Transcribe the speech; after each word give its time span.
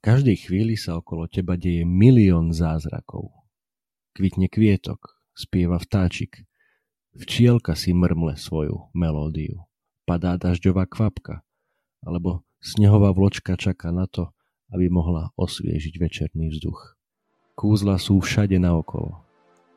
každej 0.00 0.48
chvíli 0.48 0.74
sa 0.80 0.96
okolo 0.96 1.28
teba 1.28 1.60
deje 1.60 1.84
milión 1.84 2.56
zázrakov. 2.56 3.32
Kvitne 4.16 4.48
kvietok, 4.48 5.20
spieva 5.36 5.76
vtáčik, 5.76 6.44
včielka 7.14 7.76
si 7.76 7.92
mrmle 7.92 8.36
svoju 8.40 8.90
melódiu, 8.96 9.68
padá 10.08 10.40
dažďová 10.40 10.88
kvapka, 10.88 11.44
alebo 12.02 12.42
snehová 12.58 13.12
vločka 13.12 13.54
čaká 13.60 13.92
na 13.92 14.08
to, 14.08 14.32
aby 14.72 14.88
mohla 14.88 15.30
osviežiť 15.36 15.94
večerný 16.00 16.50
vzduch. 16.52 16.96
Kúzla 17.54 18.00
sú 18.00 18.18
všade 18.24 18.56
naokolo. 18.56 19.20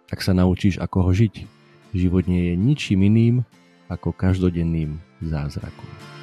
Ak 0.07 0.23
sa 0.23 0.31
naučíš, 0.31 0.79
ako 0.79 1.09
ho 1.09 1.11
žiť, 1.11 1.43
život 1.91 2.25
nie 2.29 2.51
je 2.51 2.55
ničím 2.55 3.03
iným 3.05 3.35
ako 3.91 4.15
každodenným 4.15 5.01
zázrakom. 5.19 6.22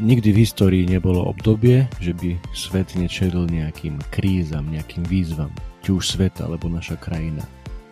Nikdy 0.00 0.32
v 0.32 0.48
histórii 0.48 0.84
nebolo 0.88 1.28
obdobie, 1.28 1.84
že 2.00 2.16
by 2.16 2.32
svet 2.56 2.96
nečelil 2.96 3.44
nejakým 3.44 4.00
krízam, 4.08 4.64
nejakým 4.72 5.04
výzvam, 5.04 5.52
či 5.84 5.92
už 5.92 6.16
svet 6.16 6.40
alebo 6.40 6.72
naša 6.72 6.96
krajina. 6.96 7.44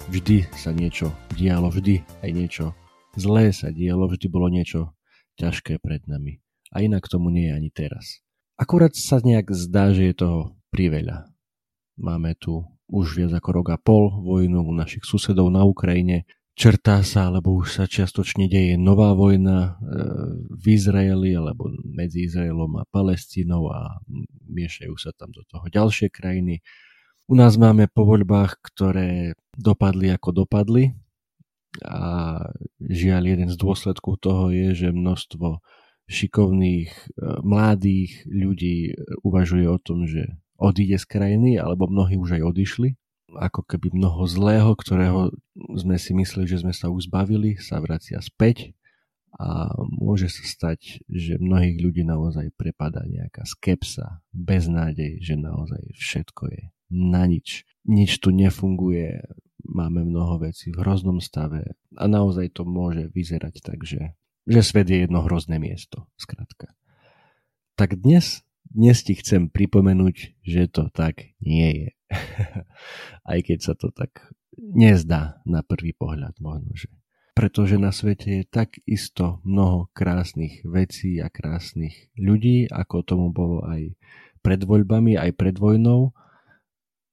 Vždy 0.08 0.48
sa 0.56 0.72
niečo 0.72 1.12
dialo, 1.36 1.68
vždy 1.68 2.00
aj 2.24 2.30
niečo 2.32 2.72
zlé 3.12 3.52
sa 3.52 3.68
dialo, 3.68 4.08
vždy 4.08 4.24
bolo 4.32 4.48
niečo 4.48 4.96
ťažké 5.36 5.84
pred 5.84 6.00
nami. 6.08 6.40
A 6.72 6.80
inak 6.80 7.04
tomu 7.12 7.28
nie 7.28 7.52
je 7.52 7.56
ani 7.60 7.68
teraz. 7.68 8.24
Akurát 8.56 8.96
sa 8.96 9.20
nejak 9.20 9.52
zdá, 9.52 9.92
že 9.92 10.08
je 10.08 10.14
toho 10.16 10.56
priveľa. 10.72 11.28
Máme 12.00 12.32
tu 12.40 12.64
už 12.88 13.20
viac 13.20 13.36
ako 13.36 13.60
rok 13.60 13.66
a 13.68 13.76
pol 13.76 14.08
vojnu 14.24 14.64
u 14.64 14.72
našich 14.72 15.04
susedov 15.04 15.52
na 15.52 15.60
Ukrajine, 15.68 16.24
črtá 16.58 17.06
sa, 17.06 17.30
alebo 17.30 17.54
už 17.54 17.78
sa 17.78 17.84
čiastočne 17.86 18.50
deje 18.50 18.74
nová 18.74 19.14
vojna 19.14 19.58
e, 19.62 19.70
v 20.58 20.64
Izraeli, 20.74 21.38
alebo 21.38 21.70
medzi 21.86 22.26
Izraelom 22.26 22.82
a 22.82 22.88
Palestínou 22.90 23.70
a 23.70 24.02
miešajú 24.50 24.98
sa 24.98 25.14
tam 25.14 25.30
do 25.30 25.46
toho 25.46 25.70
ďalšie 25.70 26.10
krajiny. 26.10 26.66
U 27.30 27.38
nás 27.38 27.54
máme 27.54 27.86
po 27.86 28.02
voľbách, 28.02 28.58
ktoré 28.58 29.38
dopadli 29.54 30.10
ako 30.10 30.42
dopadli 30.42 30.98
a 31.86 32.42
žiaľ 32.82 33.22
jeden 33.38 33.48
z 33.54 33.56
dôsledkov 33.60 34.18
toho 34.18 34.50
je, 34.50 34.74
že 34.74 34.88
množstvo 34.90 35.62
šikovných 36.10 36.90
e, 36.90 37.06
mladých 37.46 38.26
ľudí 38.26 38.98
uvažuje 39.22 39.66
o 39.70 39.78
tom, 39.78 40.10
že 40.10 40.26
odíde 40.58 40.98
z 40.98 41.06
krajiny, 41.06 41.54
alebo 41.54 41.86
mnohí 41.86 42.18
už 42.18 42.42
aj 42.42 42.42
odišli 42.42 42.98
ako 43.36 43.60
keby 43.68 43.92
mnoho 43.92 44.24
zlého, 44.24 44.72
ktorého 44.72 45.34
sme 45.76 46.00
si 46.00 46.16
mysleli, 46.16 46.48
že 46.48 46.64
sme 46.64 46.72
sa 46.72 46.88
už 46.88 47.12
zbavili, 47.12 47.60
sa 47.60 47.76
vracia 47.82 48.18
späť 48.24 48.72
a 49.36 49.70
môže 49.76 50.32
sa 50.32 50.44
stať, 50.44 51.04
že 51.06 51.36
mnohých 51.36 51.76
ľudí 51.78 52.02
naozaj 52.02 52.48
prepada 52.56 53.04
nejaká 53.04 53.44
skepsa, 53.44 54.24
beznádej, 54.32 55.20
že 55.20 55.36
naozaj 55.36 55.82
všetko 55.92 56.42
je 56.48 56.62
na 56.88 57.28
nič. 57.28 57.68
Nič 57.84 58.16
tu 58.18 58.32
nefunguje, 58.32 59.20
máme 59.68 60.08
mnoho 60.08 60.40
vecí 60.40 60.72
v 60.72 60.80
hroznom 60.80 61.20
stave 61.20 61.76
a 62.00 62.04
naozaj 62.08 62.56
to 62.56 62.64
môže 62.64 63.12
vyzerať 63.12 63.60
tak, 63.60 63.84
že, 63.84 64.16
že 64.48 64.60
svet 64.64 64.88
je 64.88 65.04
jedno 65.04 65.20
hrozné 65.20 65.60
miesto, 65.60 66.08
skratka. 66.16 66.72
Tak 67.76 68.00
dnes, 68.00 68.42
dnes 68.72 69.00
ti 69.04 69.16
chcem 69.16 69.48
pripomenúť, 69.48 70.40
že 70.44 70.68
to 70.68 70.92
tak 70.92 71.34
nie 71.40 71.68
je. 71.72 71.88
Aj 73.30 73.38
keď 73.40 73.58
sa 73.60 73.74
to 73.76 73.92
tak 73.92 74.32
nezdá 74.58 75.40
na 75.46 75.64
prvý 75.64 75.94
pohľad 75.94 76.36
možno, 76.42 76.74
že. 76.74 76.90
Pretože 77.38 77.78
na 77.78 77.94
svete 77.94 78.42
je 78.42 78.44
tak 78.50 78.82
isto 78.82 79.38
mnoho 79.46 79.86
krásnych 79.94 80.66
vecí 80.66 81.22
a 81.22 81.30
krásnych 81.30 82.10
ľudí, 82.18 82.66
ako 82.66 83.06
tomu 83.06 83.30
bolo 83.30 83.62
aj 83.62 83.94
pred 84.42 84.58
voľbami, 84.66 85.14
aj 85.14 85.38
pred 85.38 85.54
vojnou. 85.54 86.10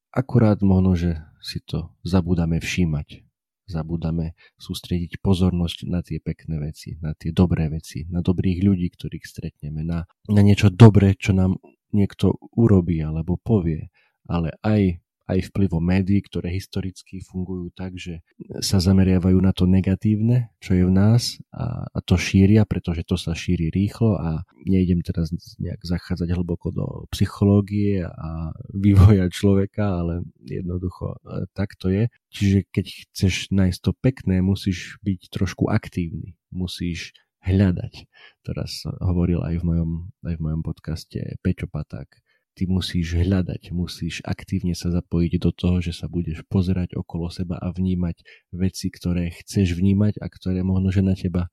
Akurát 0.09 0.57
možno, 0.65 0.97
že 0.97 1.21
si 1.45 1.61
to 1.61 1.93
zabudáme 2.01 2.57
všímať. 2.57 3.21
Zabudáme 3.65 4.37
sústrediť 4.61 5.17
pozornosť 5.25 5.89
na 5.89 6.05
tie 6.05 6.21
pekné 6.21 6.61
veci, 6.61 6.97
na 7.01 7.17
tie 7.17 7.33
dobré 7.33 7.65
veci, 7.69 8.05
na 8.05 8.21
dobrých 8.21 8.61
ľudí, 8.61 8.93
ktorých 8.93 9.25
stretneme, 9.25 9.81
na, 9.81 10.05
na 10.29 10.41
niečo 10.45 10.69
dobré, 10.69 11.17
čo 11.17 11.33
nám 11.33 11.57
niekto 11.89 12.37
urobí 12.53 13.01
alebo 13.01 13.41
povie. 13.41 13.89
Ale 14.25 14.53
aj 14.61 15.04
aj 15.25 15.49
vplyvom 15.49 15.81
médií, 15.81 16.21
ktoré 16.21 16.53
historicky 16.53 17.21
fungujú 17.25 17.73
tak, 17.73 17.97
že 17.97 18.21
sa 18.61 18.77
zameriavajú 18.77 19.37
na 19.41 19.49
to 19.51 19.65
negatívne, 19.65 20.53
čo 20.61 20.77
je 20.77 20.85
v 20.85 20.93
nás 20.93 21.41
a, 21.49 21.89
a 21.89 21.99
to 22.05 22.13
šíria, 22.13 22.61
pretože 22.69 23.01
to 23.01 23.17
sa 23.17 23.33
šíri 23.33 23.73
rýchlo 23.73 24.21
a 24.21 24.45
nejdem 24.69 25.01
teraz 25.01 25.33
nejak 25.57 25.81
zachádzať 25.81 26.29
hlboko 26.37 26.69
do 26.69 26.85
psychológie 27.09 28.05
a 28.05 28.53
vývoja 28.69 29.25
človeka, 29.33 30.05
ale 30.05 30.21
jednoducho 30.45 31.17
e, 31.17 31.49
tak 31.57 31.73
to 31.81 31.89
je. 31.89 32.05
Čiže 32.29 32.59
keď 32.69 32.85
chceš 33.09 33.33
nájsť 33.49 33.79
to 33.81 33.91
pekné, 33.97 34.45
musíš 34.45 35.01
byť 35.01 35.33
trošku 35.33 35.73
aktívny, 35.73 36.37
musíš 36.53 37.17
hľadať. 37.45 38.09
Teraz 38.41 38.85
hovoril 39.01 39.41
aj 39.45 39.61
v 39.61 39.63
mojom, 39.63 39.91
aj 40.25 40.35
v 40.37 40.43
mojom 40.43 40.61
podcaste 40.65 41.19
Peťo 41.45 41.69
Paták, 41.69 42.09
ty 42.55 42.63
musíš 42.71 43.19
hľadať, 43.19 43.75
musíš 43.75 44.23
aktívne 44.23 44.71
sa 44.71 44.87
zapojiť 44.87 45.31
do 45.43 45.51
toho, 45.51 45.83
že 45.83 45.91
sa 45.91 46.07
budeš 46.07 46.47
pozerať 46.47 46.95
okolo 46.95 47.27
seba 47.27 47.59
a 47.59 47.69
vnímať 47.75 48.23
veci, 48.55 48.87
ktoré 48.87 49.35
chceš 49.35 49.75
vnímať 49.75 50.23
a 50.23 50.31
ktoré 50.31 50.63
možno, 50.63 50.89
že 50.89 51.03
na 51.03 51.13
teba 51.19 51.51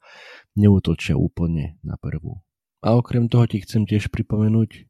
neútočia 0.54 1.18
úplne 1.18 1.76
na 1.82 1.98
prvú. 1.98 2.40
A 2.86 2.94
okrem 2.94 3.26
toho 3.26 3.50
ti 3.50 3.58
chcem 3.62 3.82
tiež 3.82 4.14
pripomenúť, 4.14 4.86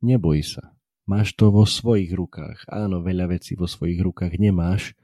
neboj 0.00 0.40
sa. 0.40 0.72
Máš 1.06 1.38
to 1.38 1.54
vo 1.54 1.62
svojich 1.62 2.10
rukách. 2.16 2.66
Áno, 2.66 3.04
veľa 3.04 3.30
vecí 3.30 3.54
vo 3.54 3.70
svojich 3.70 4.02
rukách 4.02 4.42
nemáš, 4.42 4.96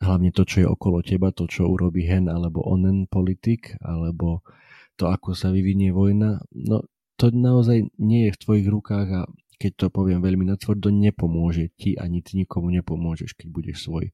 hlavne 0.00 0.32
to, 0.32 0.42
čo 0.42 0.64
je 0.64 0.66
okolo 0.66 1.04
teba, 1.04 1.30
to, 1.30 1.44
čo 1.44 1.68
urobí 1.68 2.08
hen 2.08 2.26
alebo 2.26 2.64
onen 2.64 3.06
politik, 3.06 3.76
alebo 3.84 4.42
to, 4.96 5.10
ako 5.10 5.36
sa 5.36 5.52
vyvinie 5.54 5.94
vojna, 5.94 6.42
no 6.50 6.86
to 7.16 7.30
naozaj 7.30 7.86
nie 8.02 8.28
je 8.28 8.34
v 8.34 8.40
tvojich 8.42 8.66
rukách 8.66 9.08
a 9.14 9.22
keď 9.62 9.72
to 9.78 9.86
poviem 9.94 10.18
veľmi 10.18 10.42
natvrdo, 10.50 10.90
nepomôže 10.90 11.70
ti 11.78 11.94
ani 11.94 12.18
ty 12.18 12.34
nikomu 12.34 12.74
nepomôžeš, 12.74 13.38
keď 13.38 13.48
budeš 13.54 13.86
svoj 13.86 14.10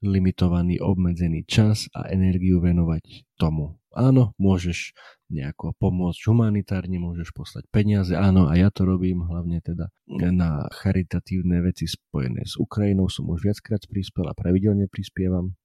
limitovaný, 0.00 0.80
obmedzený 0.80 1.44
čas 1.44 1.92
a 1.92 2.08
energiu 2.08 2.64
venovať 2.64 3.28
tomu. 3.36 3.76
Áno, 3.92 4.32
môžeš 4.40 4.96
nejako 5.28 5.76
pomôcť 5.76 6.20
humanitárne, 6.28 6.96
môžeš 6.96 7.32
poslať 7.36 7.64
peniaze, 7.72 8.12
áno, 8.16 8.48
a 8.48 8.56
ja 8.56 8.72
to 8.72 8.88
robím 8.88 9.24
hlavne 9.24 9.60
teda 9.60 9.92
na 10.08 10.68
charitatívne 10.72 11.60
veci 11.64 11.88
spojené 11.88 12.44
s 12.44 12.56
Ukrajinou, 12.56 13.08
som 13.12 13.28
už 13.28 13.52
viackrát 13.52 13.84
prispel 13.88 14.28
a 14.28 14.36
pravidelne 14.36 14.88
prispievam. 14.88 15.56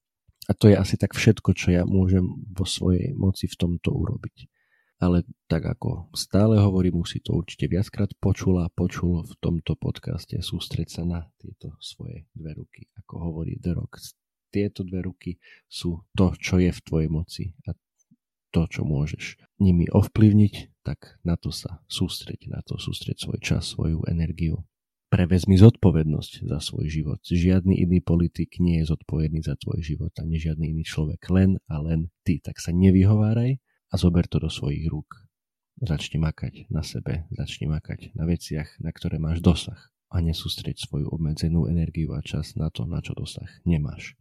A 0.47 0.55
to 0.55 0.71
je 0.71 0.75
asi 0.75 0.95
tak 1.00 1.15
všetko, 1.15 1.55
čo 1.55 1.71
ja 1.71 1.83
môžem 1.88 2.23
vo 2.51 2.67
svojej 2.67 3.15
moci 3.15 3.47
v 3.47 3.55
tomto 3.55 3.95
urobiť 3.95 4.50
ale 5.01 5.25
tak 5.50 5.65
ako 5.65 6.13
stále 6.13 6.62
hovorím, 6.62 7.01
už 7.01 7.18
si 7.18 7.19
to 7.25 7.33
určite 7.33 7.65
viackrát 7.65 8.13
počula 8.21 8.69
počul 8.69 9.25
v 9.25 9.33
tomto 9.42 9.74
podcaste, 9.74 10.38
sústreť 10.38 11.01
sa 11.01 11.03
na 11.03 11.25
tieto 11.42 11.74
svoje 11.81 12.30
dve 12.38 12.53
ruky, 12.53 12.86
ako 13.01 13.13
hovorí 13.18 13.57
The 13.57 13.74
Rock. 13.74 13.98
Tieto 14.53 14.86
dve 14.86 15.01
ruky 15.01 15.42
sú 15.65 16.06
to, 16.13 16.38
čo 16.38 16.62
je 16.62 16.69
v 16.69 16.83
tvojej 16.86 17.09
moci 17.09 17.57
a 17.65 17.74
to, 18.51 18.68
čo 18.68 18.86
môžeš 18.86 19.42
nimi 19.57 19.89
ovplyvniť, 19.89 20.83
tak 20.86 21.18
na 21.24 21.39
to 21.39 21.50
sa 21.50 21.81
sústreť, 21.88 22.51
na 22.51 22.62
to 22.62 22.77
sústreť 22.77 23.25
svoj 23.25 23.39
čas, 23.42 23.74
svoju 23.74 24.06
energiu. 24.06 24.68
Prevezmi 25.12 25.59
zodpovednosť 25.59 26.48
za 26.48 26.59
svoj 26.63 26.88
život. 26.88 27.19
Žiadny 27.24 27.83
iný 27.83 28.00
politik 28.00 28.59
nie 28.63 28.80
je 28.80 28.95
zodpovedný 28.95 29.44
za 29.44 29.59
tvoj 29.59 29.83
život, 29.83 30.12
ani 30.19 30.39
žiadny 30.39 30.71
iný 30.71 30.88
človek. 30.88 31.19
Len 31.27 31.59
a 31.68 31.83
len 31.83 32.07
ty. 32.24 32.39
Tak 32.39 32.63
sa 32.63 32.71
nevyhováraj, 32.71 33.59
a 33.91 33.95
zober 33.99 34.25
to 34.31 34.39
do 34.39 34.47
svojich 34.47 34.88
rúk. 34.88 35.27
Začni 35.83 36.17
makať 36.17 36.71
na 36.71 36.81
sebe, 36.81 37.27
začni 37.35 37.67
makať 37.67 38.15
na 38.15 38.23
veciach, 38.23 38.79
na 38.79 38.95
ktoré 38.95 39.19
máš 39.19 39.43
dosah. 39.43 39.91
a 40.11 40.19
nesústreť 40.19 40.75
svoju 40.75 41.07
obmedzenú 41.07 41.71
energiu 41.71 42.11
a 42.11 42.19
čas 42.19 42.59
na 42.59 42.67
to, 42.67 42.83
na 42.83 42.99
čo 42.99 43.15
dosah 43.15 43.47
nemáš. 43.63 44.19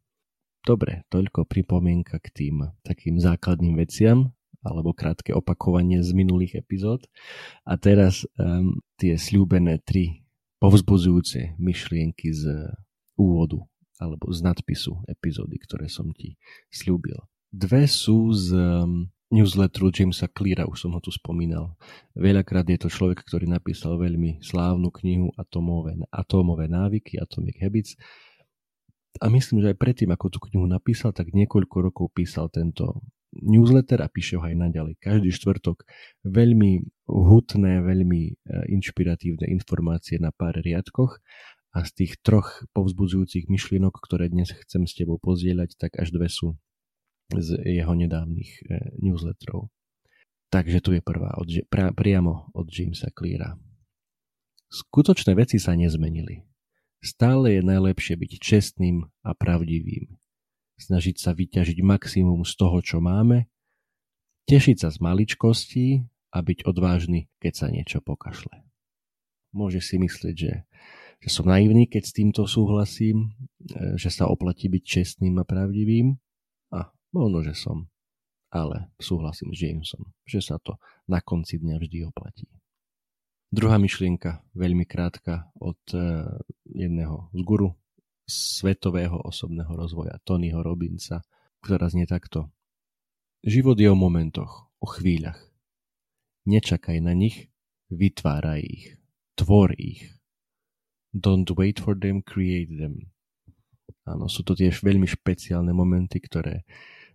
Dobre, 0.63 1.03
toľko 1.11 1.51
pripomienka 1.51 2.23
k 2.23 2.31
tým 2.31 2.57
takým 2.87 3.19
základným 3.19 3.75
veciam, 3.75 4.31
alebo 4.61 4.93
krátke 4.93 5.33
opakovanie 5.33 6.05
z 6.05 6.13
minulých 6.13 6.61
epizód. 6.61 7.09
A 7.65 7.81
teraz 7.81 8.29
um, 8.37 8.79
tie 9.01 9.17
slúbené 9.17 9.81
tri 9.81 10.29
povzbudzujúce 10.61 11.57
myšlienky 11.57 12.31
z 12.37 12.69
úvodu 13.17 13.65
alebo 14.01 14.33
z 14.33 14.41
nadpisu 14.45 15.05
epizódy, 15.09 15.61
ktoré 15.61 15.89
som 15.89 16.13
ti 16.13 16.37
slúbil. 16.73 17.21
Dve 17.53 17.89
sú 17.89 18.33
z 18.33 18.53
um, 18.57 19.09
newsletteru 19.31 19.95
Jamesa 19.95 20.27
Cleara, 20.27 20.67
už 20.67 20.87
som 20.87 20.91
ho 20.95 21.01
tu 21.01 21.15
spomínal. 21.15 21.79
Veľakrát 22.19 22.67
je 22.67 22.79
to 22.83 22.91
človek, 22.91 23.23
ktorý 23.23 23.47
napísal 23.47 23.95
veľmi 23.95 24.43
slávnu 24.43 24.91
knihu 25.01 25.31
Atomové, 25.39 25.95
Atomové 26.11 26.67
návyky, 26.67 27.17
Atomic 27.17 27.63
Habits. 27.63 27.95
A 29.23 29.31
myslím, 29.31 29.63
že 29.63 29.75
aj 29.75 29.79
predtým, 29.79 30.11
ako 30.11 30.27
tú 30.31 30.39
knihu 30.51 30.67
napísal, 30.67 31.15
tak 31.15 31.31
niekoľko 31.31 31.77
rokov 31.91 32.07
písal 32.15 32.51
tento 32.51 33.03
newsletter 33.31 34.03
a 34.03 34.11
píše 34.11 34.39
ho 34.39 34.43
aj 34.43 34.59
naďalej. 34.59 34.99
Každý 34.99 35.31
štvrtok 35.31 35.87
veľmi 36.27 36.83
hutné, 37.07 37.83
veľmi 37.87 38.23
e, 38.27 38.33
inšpiratívne 38.75 39.47
informácie 39.55 40.19
na 40.19 40.35
pár 40.35 40.59
riadkoch 40.59 41.23
a 41.71 41.87
z 41.87 41.91
tých 41.95 42.13
troch 42.27 42.67
povzbudzujúcich 42.75 43.47
myšlienok, 43.47 43.95
ktoré 44.03 44.27
dnes 44.27 44.51
chcem 44.51 44.91
s 44.91 44.99
tebou 44.99 45.23
pozdieľať, 45.23 45.79
tak 45.79 45.95
až 46.03 46.11
dve 46.11 46.27
sú 46.27 46.59
z 47.39 47.55
jeho 47.63 47.95
nedávnych 47.95 48.51
e, 48.67 48.95
newsletterov. 48.99 49.71
Takže 50.51 50.83
tu 50.83 50.91
je 50.99 51.03
prvá 51.03 51.39
od, 51.39 51.47
pra, 51.71 51.95
priamo 51.95 52.51
od 52.51 52.67
Jamesa 52.67 53.15
Cleara. 53.15 53.55
Skutočné 54.71 55.39
veci 55.39 55.63
sa 55.63 55.79
nezmenili. 55.79 56.43
Stále 57.01 57.59
je 57.59 57.63
najlepšie 57.63 58.19
byť 58.19 58.33
čestným 58.43 59.07
a 59.23 59.31
pravdivým. 59.33 60.19
Snažiť 60.77 61.17
sa 61.23 61.31
vyťažiť 61.33 61.79
maximum 61.87 62.43
z 62.43 62.53
toho, 62.59 62.79
čo 62.83 62.99
máme, 62.99 63.47
tešiť 64.51 64.77
sa 64.83 64.89
z 64.91 64.99
maličkostí 64.99 66.05
a 66.35 66.39
byť 66.43 66.67
odvážny, 66.67 67.31
keď 67.39 67.53
sa 67.55 67.67
niečo 67.71 68.03
pokašle. 68.03 68.63
Môže 69.51 69.83
si 69.83 69.99
myslieť, 69.99 70.35
že, 70.35 70.55
že 71.19 71.29
som 71.29 71.51
naivný, 71.51 71.91
keď 71.91 72.03
s 72.07 72.15
týmto 72.15 72.47
súhlasím, 72.47 73.35
e, 73.59 73.99
že 73.99 74.11
sa 74.15 74.31
oplatí 74.31 74.71
byť 74.71 74.83
čestným 74.83 75.39
a 75.43 75.45
pravdivým. 75.45 76.19
Možno, 77.11 77.43
že 77.43 77.59
som, 77.59 77.91
ale 78.55 78.95
súhlasím 79.03 79.51
s 79.51 79.67
Jamesom, 79.67 80.15
že 80.23 80.39
sa 80.39 80.63
to 80.63 80.79
na 81.11 81.19
konci 81.19 81.59
dňa 81.59 81.77
vždy 81.79 81.99
oplatí. 82.07 82.47
Druhá 83.51 83.83
myšlienka, 83.83 84.47
veľmi 84.55 84.87
krátka, 84.87 85.51
od 85.59 85.83
uh, 85.91 86.39
jedného 86.71 87.35
z 87.35 87.41
guru 87.43 87.75
svetového 88.31 89.19
osobného 89.27 89.75
rozvoja, 89.75 90.23
Tonyho 90.23 90.63
Robinsa, 90.63 91.27
ktorá 91.59 91.91
znie 91.91 92.07
takto. 92.07 92.55
Život 93.43 93.75
je 93.75 93.91
o 93.91 93.99
momentoch, 93.99 94.71
o 94.79 94.87
chvíľach. 94.87 95.51
Nečakaj 96.47 97.03
na 97.03 97.11
nich, 97.11 97.51
vytváraj 97.91 98.63
ich, 98.63 98.85
tvor 99.35 99.75
ich. 99.75 100.15
Don't 101.11 101.51
wait 101.59 101.83
for 101.83 101.99
them, 101.99 102.23
create 102.23 102.71
them. 102.71 103.11
Áno, 104.07 104.31
sú 104.31 104.47
to 104.47 104.55
tiež 104.55 104.87
veľmi 104.87 105.11
špeciálne 105.11 105.75
momenty, 105.75 106.23
ktoré 106.23 106.63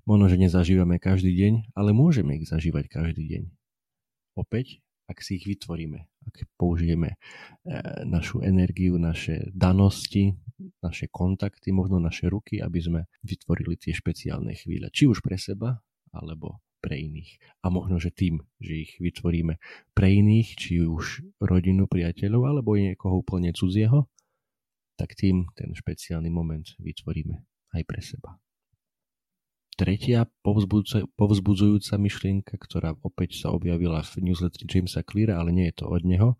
Možno, 0.05 0.29
že 0.29 0.37
nezažívame 0.37 1.01
každý 1.01 1.33
deň, 1.33 1.73
ale 1.73 1.89
môžeme 1.89 2.37
ich 2.37 2.45
zažívať 2.45 2.85
každý 2.93 3.25
deň. 3.25 3.43
Opäť, 4.37 4.85
ak 5.09 5.21
si 5.21 5.41
ich 5.41 5.45
vytvoríme, 5.49 6.05
ak 6.29 6.45
použijeme 6.57 7.13
e, 7.13 7.17
našu 8.05 8.41
energiu, 8.41 8.97
naše 9.01 9.49
danosti, 9.53 10.37
naše 10.81 11.09
kontakty, 11.09 11.73
možno 11.73 11.97
naše 11.97 12.29
ruky, 12.29 12.61
aby 12.61 12.79
sme 12.81 13.01
vytvorili 13.25 13.77
tie 13.77 13.93
špeciálne 13.93 14.53
chvíle, 14.53 14.89
či 14.93 15.09
už 15.09 15.25
pre 15.25 15.37
seba, 15.41 15.81
alebo 16.13 16.61
pre 16.85 17.01
iných. 17.01 17.41
A 17.65 17.73
možno, 17.73 17.97
že 17.97 18.13
tým, 18.13 18.45
že 18.61 18.85
ich 18.85 19.01
vytvoríme 19.01 19.57
pre 19.97 20.07
iných, 20.13 20.47
či 20.53 20.85
už 20.85 21.25
rodinu, 21.41 21.89
priateľov, 21.89 22.41
alebo 22.45 22.77
niekoho 22.77 23.25
úplne 23.25 23.49
cudzieho, 23.57 24.05
tak 25.01 25.17
tým 25.17 25.49
ten 25.57 25.73
špeciálny 25.73 26.29
moment 26.29 26.77
vytvoríme 26.77 27.41
aj 27.73 27.83
pre 27.89 27.99
seba. 28.05 28.37
Tretia 29.75 30.23
povzbudzujúca 31.19 31.99
myšlienka, 31.99 32.55
ktorá 32.55 32.95
opäť 33.03 33.43
sa 33.43 33.51
objavila 33.51 33.99
v 34.07 34.31
newsletteri 34.31 34.71
Jamesa 34.71 35.03
Cleara, 35.03 35.35
ale 35.35 35.51
nie 35.51 35.67
je 35.67 35.83
to 35.83 35.91
od 35.91 36.03
neho. 36.07 36.39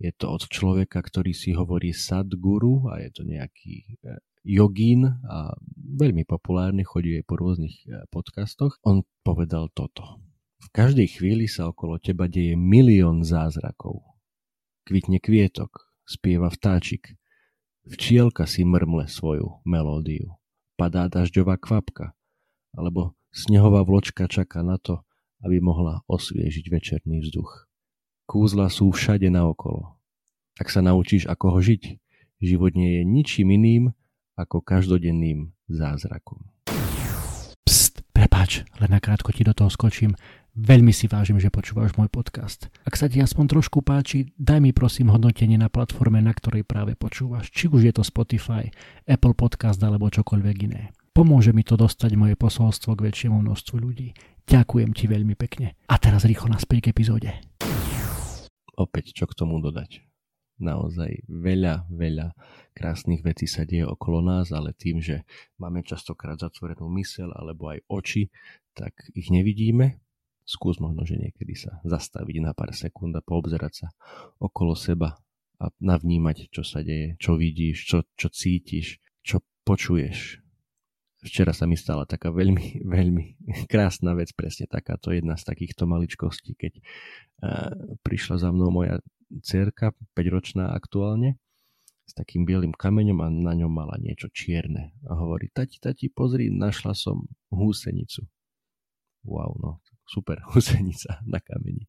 Je 0.00 0.08
to 0.16 0.32
od 0.32 0.48
človeka, 0.48 1.04
ktorý 1.04 1.36
si 1.36 1.52
hovorí 1.52 1.92
Sadguru 1.92 2.88
a 2.88 3.04
je 3.04 3.12
to 3.12 3.28
nejaký 3.28 3.84
e, 3.84 4.16
jogín 4.48 5.04
a 5.28 5.52
veľmi 5.76 6.24
populárny, 6.24 6.80
chodí 6.88 7.20
aj 7.20 7.28
po 7.28 7.36
rôznych 7.36 7.84
e, 7.84 8.08
podcastoch. 8.08 8.80
On 8.80 9.04
povedal 9.20 9.68
toto. 9.76 10.24
V 10.64 10.68
každej 10.72 11.20
chvíli 11.20 11.52
sa 11.52 11.68
okolo 11.68 12.00
teba 12.00 12.32
deje 12.32 12.56
milión 12.56 13.28
zázrakov. 13.28 14.00
Kvitne 14.88 15.20
kvietok, 15.20 15.84
spieva 16.08 16.48
vtáčik, 16.48 17.12
včielka 17.84 18.48
si 18.48 18.64
mrmle 18.64 19.04
svoju 19.04 19.60
melódiu, 19.68 20.40
padá 20.80 21.12
dažďová 21.12 21.60
kvapka, 21.60 22.16
alebo 22.74 23.14
snehová 23.30 23.82
vločka 23.86 24.26
čaká 24.26 24.62
na 24.62 24.78
to, 24.78 25.02
aby 25.42 25.58
mohla 25.58 26.04
osviežiť 26.06 26.66
večerný 26.68 27.24
vzduch. 27.24 27.66
Kúzla 28.28 28.70
sú 28.70 28.92
všade 28.92 29.26
naokolo. 29.32 29.98
Ak 30.60 30.68
sa 30.68 30.84
naučíš, 30.84 31.26
ako 31.26 31.56
ho 31.56 31.60
žiť, 31.64 31.98
život 32.44 32.76
nie 32.76 33.00
je 33.00 33.02
ničím 33.02 33.48
iným 33.56 33.84
ako 34.36 34.60
každodenným 34.60 35.50
zázrakom. 35.66 36.46
Pst, 37.64 38.04
prepáč, 38.12 38.62
len 38.78 38.90
nakrátko 38.92 39.32
ti 39.32 39.42
do 39.42 39.56
toho 39.56 39.72
skočím. 39.72 40.14
Veľmi 40.50 40.90
si 40.90 41.06
vážim, 41.06 41.38
že 41.38 41.48
počúvaš 41.48 41.94
môj 41.94 42.10
podcast. 42.10 42.68
Ak 42.82 42.98
sa 42.98 43.06
ti 43.06 43.22
aspoň 43.22 43.56
trošku 43.56 43.86
páči, 43.86 44.34
daj 44.34 44.58
mi 44.58 44.74
prosím 44.74 45.14
hodnotenie 45.14 45.56
na 45.56 45.70
platforme, 45.70 46.18
na 46.18 46.34
ktorej 46.34 46.66
práve 46.66 46.98
počúvaš. 46.98 47.48
Či 47.54 47.70
už 47.70 47.86
je 47.86 47.92
to 47.94 48.02
Spotify, 48.02 48.66
Apple 49.06 49.38
Podcast 49.38 49.78
alebo 49.80 50.10
čokoľvek 50.10 50.56
iné. 50.66 50.90
Pomôže 51.20 51.52
mi 51.52 51.60
to 51.60 51.76
dostať 51.76 52.16
moje 52.16 52.32
posolstvo 52.32 52.96
k 52.96 53.12
väčšiemu 53.12 53.44
množstvu 53.44 53.76
ľudí. 53.76 54.16
Ďakujem 54.48 54.96
ti 54.96 55.04
veľmi 55.04 55.36
pekne. 55.36 55.76
A 55.92 56.00
teraz 56.00 56.24
rýchlo 56.24 56.48
naspäť 56.48 56.88
k 56.88 56.96
epizóde. 56.96 57.28
Opäť 58.72 59.12
čo 59.12 59.28
k 59.28 59.36
tomu 59.36 59.60
dodať. 59.60 60.00
Naozaj 60.64 61.28
veľa, 61.28 61.92
veľa 61.92 62.32
krásnych 62.72 63.20
vecí 63.20 63.44
sa 63.44 63.68
deje 63.68 63.84
okolo 63.84 64.24
nás, 64.24 64.48
ale 64.48 64.72
tým, 64.72 65.04
že 65.04 65.28
máme 65.60 65.84
častokrát 65.84 66.40
zatvorenú 66.40 66.88
mysel 66.96 67.28
alebo 67.36 67.68
aj 67.68 67.84
oči, 67.92 68.32
tak 68.72 68.96
ich 69.12 69.28
nevidíme. 69.28 70.00
Skús 70.48 70.80
možno, 70.80 71.04
že 71.04 71.20
niekedy 71.20 71.52
sa 71.52 71.84
zastaviť 71.84 72.36
na 72.40 72.56
pár 72.56 72.72
sekúnd 72.72 73.12
a 73.12 73.20
poobzerať 73.20 73.72
sa 73.76 73.92
okolo 74.40 74.72
seba 74.72 75.20
a 75.60 75.68
navnímať, 75.84 76.48
čo 76.48 76.64
sa 76.64 76.80
deje, 76.80 77.20
čo 77.20 77.36
vidíš, 77.36 77.76
čo, 77.84 78.08
čo 78.16 78.32
cítiš, 78.32 79.04
čo 79.20 79.44
počuješ, 79.68 80.40
Včera 81.20 81.52
sa 81.52 81.68
mi 81.68 81.76
stala 81.76 82.08
taká 82.08 82.32
veľmi, 82.32 82.80
veľmi 82.96 83.24
krásna 83.68 84.16
vec, 84.16 84.32
presne 84.32 84.64
takáto 84.64 85.12
jedna 85.12 85.36
z 85.36 85.44
takýchto 85.44 85.84
maličkostí, 85.84 86.56
keď 86.56 86.72
uh, 86.80 87.72
prišla 88.00 88.40
za 88.40 88.48
mnou 88.48 88.72
moja 88.72 88.98
cerka, 89.44 89.92
5-ročná 90.16 90.72
aktuálne, 90.72 91.38
s 92.10 92.12
takým 92.18 92.42
bielým 92.42 92.74
kameňom 92.74 93.22
a 93.22 93.28
na 93.30 93.54
ňom 93.54 93.70
mala 93.70 93.94
niečo 94.02 94.26
čierne. 94.34 94.90
A 95.06 95.14
hovorí, 95.14 95.46
tati, 95.54 95.78
tati, 95.78 96.10
pozri, 96.10 96.50
našla 96.50 96.90
som 96.96 97.30
húsenicu. 97.54 98.26
Wow, 99.22 99.54
no, 99.62 99.78
super, 100.10 100.42
húsenica 100.52 101.22
na 101.22 101.38
kameni. 101.38 101.86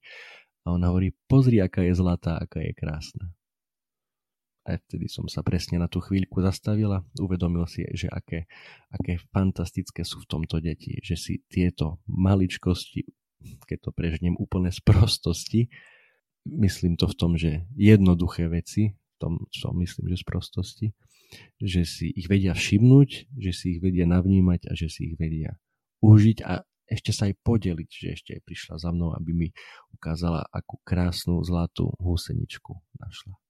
A 0.61 0.77
on 0.77 0.85
hovorí, 0.85 1.17
pozri, 1.25 1.57
aká 1.57 1.81
je 1.81 1.97
zlatá, 1.97 2.37
aká 2.37 2.61
je 2.61 2.73
krásna. 2.77 3.33
A 4.61 4.77
vtedy 4.77 5.09
som 5.09 5.25
sa 5.25 5.41
presne 5.41 5.81
na 5.81 5.89
tú 5.89 5.97
chvíľku 5.97 6.37
zastavila, 6.37 7.01
uvedomil 7.17 7.65
si, 7.65 7.81
že 7.97 8.05
aké, 8.13 8.45
aké 8.93 9.17
fantastické 9.33 10.05
sú 10.05 10.21
v 10.21 10.29
tomto 10.29 10.61
deti, 10.61 11.01
že 11.01 11.17
si 11.17 11.41
tieto 11.49 11.97
maličkosti, 12.05 13.09
keď 13.65 13.89
to 13.89 13.91
prežnem 13.91 14.37
úplne 14.37 14.69
z 14.69 14.77
prostosti, 14.85 15.73
myslím 16.45 16.93
to 16.93 17.09
v 17.09 17.17
tom, 17.17 17.31
že 17.41 17.65
jednoduché 17.73 18.53
veci, 18.53 18.93
v 18.93 19.15
tom 19.17 19.33
som 19.49 19.73
myslím, 19.81 20.13
že 20.13 20.21
z 20.21 20.25
prostosti, 20.29 20.87
že 21.57 21.81
si 21.81 22.13
ich 22.13 22.29
vedia 22.29 22.53
všimnúť, 22.53 23.33
že 23.41 23.51
si 23.57 23.65
ich 23.77 23.79
vedia 23.81 24.05
navnímať 24.05 24.69
a 24.69 24.77
že 24.77 24.93
si 24.93 25.09
ich 25.09 25.15
vedia 25.17 25.57
užiť 26.05 26.37
a 26.45 26.61
ešte 26.91 27.15
sa 27.15 27.31
aj 27.31 27.39
podeliť, 27.41 27.89
že 27.89 28.07
ešte 28.13 28.29
aj 28.35 28.41
prišla 28.43 28.75
za 28.77 28.89
mnou, 28.91 29.15
aby 29.15 29.31
mi 29.31 29.47
ukázala, 29.95 30.43
akú 30.51 30.75
krásnu 30.83 31.39
zlatú 31.41 31.87
húseničku 31.97 32.75
našla. 32.99 33.40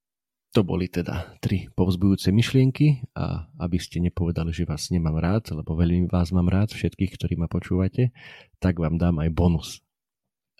To 0.51 0.67
boli 0.67 0.91
teda 0.91 1.39
tri 1.39 1.71
povzbujúce 1.71 2.27
myšlienky 2.35 3.07
a 3.15 3.47
aby 3.55 3.79
ste 3.79 4.03
nepovedali, 4.03 4.51
že 4.51 4.67
vás 4.67 4.91
nemám 4.91 5.15
rád, 5.15 5.55
lebo 5.55 5.79
veľmi 5.79 6.11
vás 6.11 6.35
mám 6.35 6.51
rád, 6.51 6.75
všetkých, 6.75 7.15
ktorí 7.15 7.39
ma 7.39 7.47
počúvate, 7.47 8.11
tak 8.59 8.75
vám 8.75 8.99
dám 8.99 9.23
aj 9.23 9.31
bonus. 9.31 9.79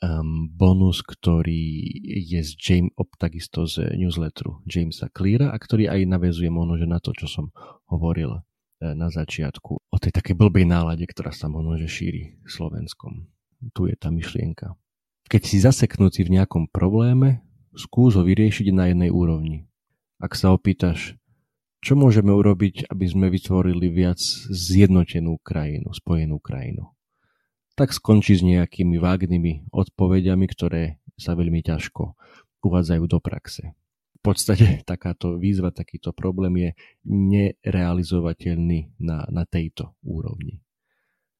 um, 0.01 0.49
bonus, 0.49 1.05
ktorý 1.05 1.91
je 2.07 2.41
z 2.41 2.51
James, 2.57 2.91
op, 2.97 3.13
takisto 3.19 3.69
z 3.69 3.93
newsletteru 3.99 4.65
Jamesa 4.65 5.11
Cleara 5.13 5.53
a 5.53 5.57
ktorý 5.61 5.87
aj 5.91 6.09
navezuje 6.09 6.49
možno, 6.49 6.79
že 6.81 6.87
na 6.89 6.97
to, 6.97 7.13
čo 7.13 7.29
som 7.29 7.45
hovoril 7.85 8.33
e, 8.33 8.41
na 8.97 9.13
začiatku 9.13 9.71
o 9.77 9.97
tej 10.01 10.11
takej 10.15 10.33
blbej 10.33 10.65
nálade, 10.65 11.05
ktorá 11.05 11.29
sa 11.29 11.51
možno, 11.51 11.77
že 11.77 11.85
šíri 11.85 12.41
Slovenskom. 12.49 13.29
Tu 13.77 13.93
je 13.93 13.95
tá 13.99 14.09
myšlienka. 14.09 14.73
Keď 15.29 15.41
si 15.45 15.61
zaseknutý 15.61 16.25
v 16.25 16.41
nejakom 16.41 16.65
probléme, 16.73 17.45
skús 17.77 18.17
ho 18.17 18.25
vyriešiť 18.25 18.73
na 18.73 18.89
jednej 18.89 19.13
úrovni. 19.13 19.69
Ak 20.21 20.37
sa 20.37 20.53
opýtaš, 20.53 21.17
čo 21.81 21.97
môžeme 21.97 22.29
urobiť, 22.29 22.93
aby 22.93 23.05
sme 23.09 23.33
vytvorili 23.33 23.89
viac 23.89 24.21
zjednotenú 24.53 25.41
krajinu, 25.41 25.89
spojenú 25.97 26.37
krajinu? 26.37 26.93
Tak 27.73 27.89
skončí 27.89 28.37
s 28.37 28.45
nejakými 28.45 29.01
vágnymi 29.01 29.73
odpovediami, 29.73 30.45
ktoré 30.45 31.01
sa 31.17 31.33
veľmi 31.33 31.65
ťažko 31.65 32.13
uvádzajú 32.61 33.03
do 33.09 33.17
praxe. 33.17 33.73
V 34.13 34.21
podstate 34.21 34.79
takáto 34.93 35.41
výzva, 35.41 35.73
takýto 35.73 36.13
problém 36.13 36.69
je 36.69 36.69
nerealizovateľný 37.09 39.01
na, 39.01 39.25
na 39.25 39.49
tejto 39.49 39.97
úrovni. 40.05 40.61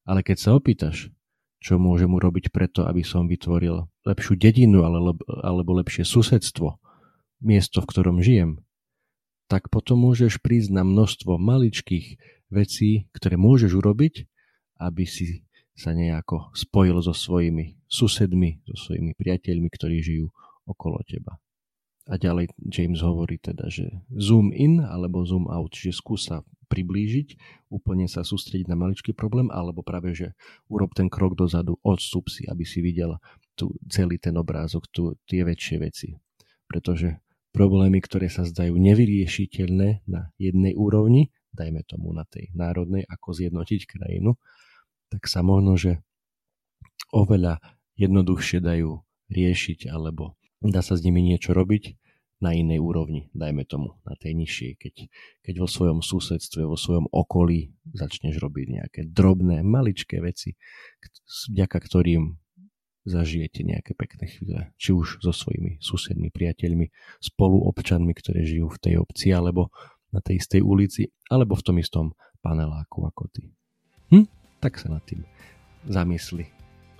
Ale 0.09 0.25
keď 0.25 0.37
sa 0.41 0.57
opýtaš, 0.57 1.13
čo 1.61 1.77
môžem 1.77 2.09
urobiť 2.09 2.49
preto, 2.49 2.89
aby 2.89 3.05
som 3.05 3.29
vytvoril 3.29 3.85
lepšiu 4.09 4.33
dedinu 4.33 4.81
alebo, 4.81 5.21
alebo 5.45 5.77
lepšie 5.77 6.01
susedstvo, 6.01 6.81
miesto, 7.45 7.85
v 7.85 7.89
ktorom 7.93 8.17
žijem, 8.25 8.65
tak 9.51 9.67
potom 9.67 10.07
môžeš 10.07 10.39
prísť 10.39 10.71
na 10.71 10.87
množstvo 10.87 11.35
maličkých 11.35 12.15
vecí, 12.47 13.11
ktoré 13.11 13.35
môžeš 13.35 13.75
urobiť, 13.75 14.23
aby 14.79 15.03
si 15.03 15.43
sa 15.75 15.91
nejako 15.91 16.55
spojil 16.55 17.03
so 17.03 17.11
svojimi 17.11 17.75
susedmi, 17.91 18.63
so 18.63 18.79
svojimi 18.79 19.11
priateľmi, 19.11 19.67
ktorí 19.67 19.99
žijú 19.99 20.31
okolo 20.63 21.03
teba. 21.03 21.35
A 22.07 22.15
ďalej 22.15 22.55
James 22.71 23.03
hovorí 23.03 23.43
teda, 23.43 23.67
že 23.67 23.91
zoom 24.15 24.55
in 24.55 24.79
alebo 24.79 25.27
zoom 25.27 25.51
out, 25.51 25.75
že 25.75 25.91
skúsa 25.91 26.47
priblížiť, 26.71 27.35
úplne 27.67 28.07
sa 28.07 28.23
sústrediť 28.23 28.71
na 28.71 28.79
maličký 28.79 29.11
problém, 29.11 29.51
alebo 29.51 29.83
práve, 29.83 30.15
že 30.15 30.31
urob 30.71 30.95
ten 30.95 31.11
krok 31.11 31.35
dozadu, 31.35 31.75
odstup 31.83 32.31
si, 32.31 32.47
aby 32.47 32.63
si 32.63 32.79
videl 32.79 33.19
tu 33.59 33.75
celý 33.91 34.15
ten 34.15 34.39
obrázok, 34.39 34.87
tu 34.87 35.19
tie 35.27 35.43
väčšie 35.43 35.77
veci. 35.83 36.15
Pretože 36.71 37.19
problémy, 37.51 37.99
ktoré 38.03 38.31
sa 38.31 38.47
zdajú 38.47 38.75
nevyriešiteľné 38.75 40.07
na 40.07 40.31
jednej 40.39 40.73
úrovni, 40.75 41.31
dajme 41.51 41.83
tomu 41.83 42.15
na 42.15 42.23
tej 42.27 42.51
národnej, 42.55 43.03
ako 43.07 43.35
zjednotiť 43.35 43.81
krajinu, 43.87 44.39
tak 45.11 45.27
sa 45.27 45.43
možno, 45.43 45.75
že 45.75 45.99
oveľa 47.11 47.59
jednoduchšie 47.99 48.63
dajú 48.63 49.03
riešiť 49.27 49.91
alebo 49.91 50.39
dá 50.63 50.79
sa 50.79 50.95
s 50.95 51.03
nimi 51.03 51.19
niečo 51.19 51.51
robiť 51.51 51.99
na 52.41 52.57
inej 52.57 52.81
úrovni, 52.81 53.29
dajme 53.37 53.61
tomu 53.69 54.01
na 54.01 54.17
tej 54.17 54.33
nižšej, 54.33 54.71
keď, 54.81 54.95
keď 55.45 55.55
vo 55.61 55.69
svojom 55.69 56.01
susedstve, 56.01 56.65
vo 56.65 56.73
svojom 56.73 57.05
okolí 57.13 57.69
začneš 57.93 58.41
robiť 58.41 58.81
nejaké 58.81 59.01
drobné, 59.13 59.61
maličké 59.61 60.17
veci, 60.25 60.57
vďaka 61.53 61.77
ktorým 61.77 62.40
zažijete 63.03 63.65
nejaké 63.65 63.97
pekné 63.97 64.29
chvíle, 64.29 64.61
či 64.77 64.93
už 64.93 65.21
so 65.21 65.33
svojimi 65.33 65.81
susedmi, 65.81 66.29
priateľmi, 66.29 66.93
spoluobčanmi, 67.21 68.13
ktorí 68.13 68.45
žijú 68.45 68.67
v 68.69 68.81
tej 68.81 68.93
obci, 69.01 69.33
alebo 69.33 69.73
na 70.13 70.21
tej 70.21 70.43
istej 70.43 70.61
ulici, 70.61 71.09
alebo 71.31 71.57
v 71.57 71.65
tom 71.65 71.75
istom 71.81 72.05
paneláku 72.45 73.05
ako 73.07 73.23
ty. 73.31 73.49
Hm? 74.13 74.27
Tak 74.61 74.77
sa 74.77 74.93
nad 74.93 75.03
tým 75.07 75.25
zamysli. 75.87 76.45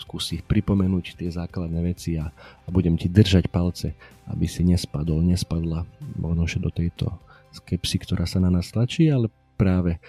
Skúsi 0.02 0.42
pripomenúť 0.42 1.14
tie 1.14 1.30
základné 1.30 1.78
veci 1.86 2.18
a, 2.18 2.34
a 2.34 2.68
budem 2.74 2.98
ti 2.98 3.06
držať 3.06 3.54
palce, 3.54 3.94
aby 4.26 4.50
si 4.50 4.66
nespadol, 4.66 5.22
nespadla 5.22 5.86
možno 6.18 6.66
do 6.66 6.72
tejto 6.74 7.14
skepsy, 7.54 8.02
ktorá 8.02 8.26
sa 8.26 8.42
na 8.42 8.50
nás 8.50 8.74
tlačí, 8.74 9.06
ale 9.14 9.30
práve 9.54 10.02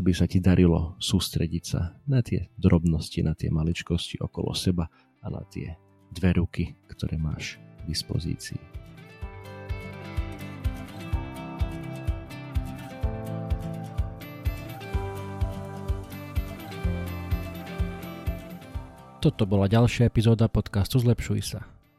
aby 0.00 0.16
sa 0.16 0.24
ti 0.24 0.40
darilo 0.40 0.96
sústrediť 0.96 1.64
sa 1.64 1.92
na 2.08 2.24
tie 2.24 2.48
drobnosti, 2.56 3.20
na 3.20 3.36
tie 3.36 3.52
maličkosti 3.52 4.16
okolo 4.24 4.56
seba 4.56 4.88
a 5.20 5.26
na 5.28 5.42
tie 5.48 5.76
dve 6.10 6.34
ruky, 6.36 6.76
ktoré 6.90 7.16
máš 7.20 7.60
k 7.84 7.92
dispozícii. 7.92 8.60
Toto 19.20 19.44
bola 19.44 19.68
ďalšia 19.68 20.08
epizóda 20.08 20.48
podcastu 20.48 20.96
Zlepšuj 20.96 21.40
sa. 21.44 21.79